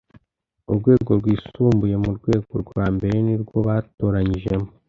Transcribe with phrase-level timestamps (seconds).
[0.71, 4.69] urwego rwisumbuye mu rwego rwa mbere nirwo batoranyijemo